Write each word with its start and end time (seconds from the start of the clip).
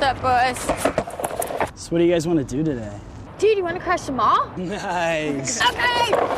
What's 0.00 0.18
up, 0.18 0.22
boys? 0.22 1.72
So 1.78 1.90
what 1.90 1.98
do 1.98 2.04
you 2.04 2.10
guys 2.10 2.26
want 2.26 2.38
to 2.38 2.44
do 2.56 2.64
today? 2.64 2.98
Dude, 3.38 3.58
you 3.58 3.62
want 3.62 3.76
to 3.76 3.82
crash 3.82 4.04
the 4.04 4.12
mall? 4.12 4.50
Nice. 4.56 5.60
okay. 5.60 6.29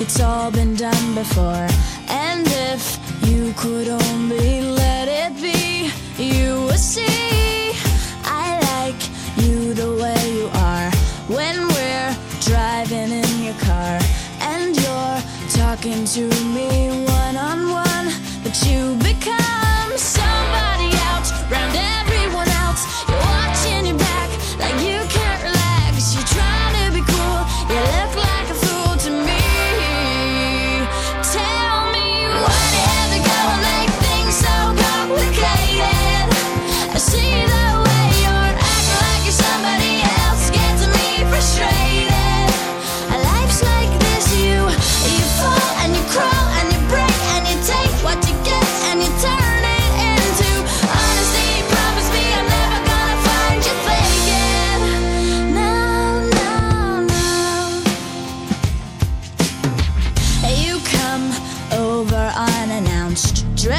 it's 0.00 0.20
all 0.20 0.50
been 0.50 0.74
done 0.74 1.14
before. 1.14 1.68
And 2.08 2.46
if 2.46 2.98
you 3.22 3.52
could 3.54 3.88
only 3.88 4.62
let 4.62 5.08
it 5.08 5.32
be, 5.40 5.90
you 6.22 6.64
would 6.66 6.78
see. 6.78 7.72
I 8.24 8.58
like 8.74 9.00
you 9.44 9.74
the 9.74 9.94
way 10.02 10.20
you 10.38 10.46
are 10.54 10.90
when 11.28 11.68
we're 11.68 12.16
driving 12.40 13.10
in 13.12 13.42
your 13.42 13.54
car 13.54 13.98
and 14.40 14.74
you're 14.76 15.20
talking 15.50 16.04
to 16.16 16.43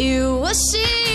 You 0.00 0.36
will 0.36 0.54
see. 0.54 1.09